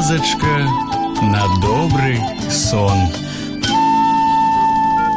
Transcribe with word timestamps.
казачка 0.00 0.56
на 1.20 1.44
добрый 1.60 2.18
сон. 2.50 2.96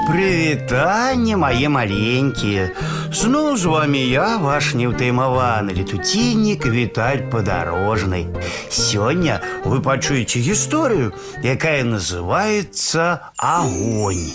Прывітанне 0.07 1.37
мае 1.37 1.69
маленькія 1.69 2.65
Зноў 3.13 3.55
з 3.55 3.69
вами 3.71 4.01
я 4.03 4.37
ваш 4.41 4.73
неўтаймаваны 4.75 5.75
летуціннік 5.77 6.65
Віталь 6.65 7.29
падарожнай 7.31 8.25
Сёння 8.69 9.39
вы 9.63 9.79
пачуеце 9.85 10.41
гісторыю, 10.43 11.13
якая 11.43 11.85
называецца 11.85 13.31
агонь 13.37 14.27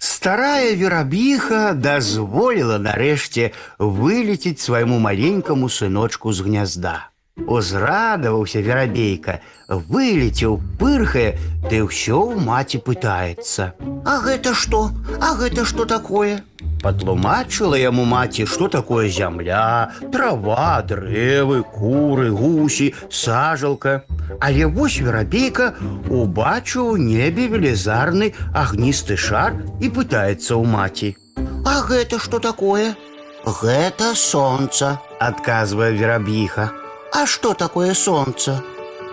Старая 0.00 0.74
верабіха 0.74 1.62
дазволіла 1.76 2.82
нарэшце 2.82 3.52
вылеціць 3.78 4.58
свайму 4.58 4.98
маленькаму 4.98 5.68
сыночку 5.68 6.32
з 6.32 6.48
гнязда. 6.48 7.10
Узрадаваўся 7.46 8.60
верабейка, 8.60 9.40
вылецеў, 9.68 10.60
пырхае, 10.78 11.38
ды 11.70 11.82
ўсё 11.86 12.18
ў 12.34 12.42
маці 12.44 12.78
пытаецца. 12.84 13.72
А 14.04 14.14
гэта 14.26 14.52
што? 14.54 14.90
А 15.20 15.34
гэта 15.40 15.64
што 15.64 15.86
такое? 15.88 16.42
Патлумачыла 16.82 17.76
яму 17.80 18.04
маці, 18.08 18.46
што 18.48 18.68
такое 18.68 19.08
зямля, 19.08 19.92
трава, 20.12 20.80
дрэвы, 20.82 21.62
куры, 21.62 22.30
гусі, 22.30 22.92
сажалка. 23.10 24.02
Але 24.40 24.66
вось 24.66 25.00
верабейка 25.00 25.74
убачыў 26.08 26.94
у 26.94 26.96
небе 26.96 27.48
велізарны 27.52 28.32
агністы 28.54 29.16
шар 29.16 29.56
і 29.80 29.92
пытаецца 29.92 30.56
ў 30.56 30.64
маці. 30.64 31.16
А 31.64 31.80
гэта 31.88 32.18
што 32.18 32.40
такое? 32.40 32.96
Гэта 33.44 34.14
сонца, 34.14 35.00
адказвае 35.20 35.92
верабіха. 35.96 36.70
А 37.14 37.26
што 37.26 37.54
такое 37.54 37.94
сонца? 37.94 38.62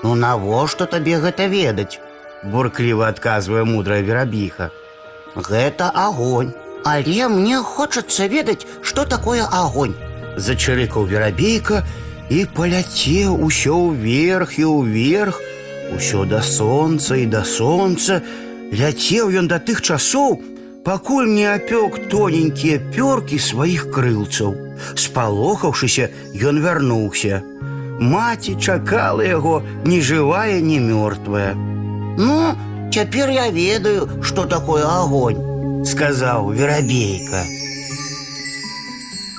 Ну 0.03 0.15
навошта 0.15 0.85
табе 0.85 1.17
гэта 1.23 1.47
ведаць? 1.51 1.99
Буркліва 2.43 3.07
адказвае 3.09 3.63
мудрая 3.65 4.01
верабіха. 4.01 4.69
Гэта 5.35 5.89
агонь. 5.93 6.53
Але 6.85 7.27
мне 7.27 7.57
хочацца 7.57 8.27
ведаць, 8.27 8.65
што 8.81 9.03
такое 9.05 9.43
агонь. 9.43 9.95
Зачырыкаў 10.37 11.07
верабейка 11.09 11.83
і 12.29 12.45
паляцеў 12.55 13.33
усё 13.47 13.75
ўверх 13.89 14.59
і 14.59 14.65
ўверх, 14.71 15.41
усё 15.97 16.23
да 16.29 16.41
сонца 16.41 17.17
і 17.17 17.25
да 17.25 17.43
сонца. 17.43 18.21
Ляцеў 18.71 19.33
ён 19.41 19.47
да 19.51 19.59
тых 19.59 19.81
часоў, 19.81 20.39
пакуль 20.85 21.27
не 21.27 21.47
апёк 21.49 22.07
тоненькія 22.13 22.79
пёркі 22.95 23.39
сваіх 23.39 23.89
крылцаў. 23.91 24.55
Спалохаўшыся, 24.95 26.11
ён 26.39 26.61
вярнуўся. 26.63 27.43
Маці 27.99 28.55
чакала 28.55 29.23
яго 29.25 29.61
ні 29.85 30.01
жывая, 30.01 30.61
ні 30.61 30.79
мёртвая. 30.79 31.53
Ну, 32.17 32.53
цяпер 32.93 33.29
я 33.29 33.49
ведаю, 33.49 34.09
што 34.21 34.45
такое 34.45 34.85
агонь, 34.85 35.41
сказаў 35.85 36.51
верабейка. 36.53 37.41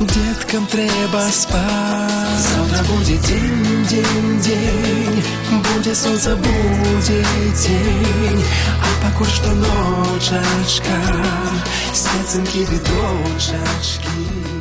деткам 0.00 0.66
треба 0.66 1.28
спать. 1.30 2.38
Завтра 2.38 2.84
будет 2.92 3.20
день, 3.22 3.86
день, 3.88 4.40
день, 4.40 5.24
будет 5.50 5.96
солнце, 5.96 6.36
будет 6.36 7.56
день, 7.66 8.44
а 8.82 9.04
покуль 9.04 9.26
что 9.28 9.52
ночечка, 9.52 10.94
светинки, 11.92 12.58
видочечки. 12.70 14.57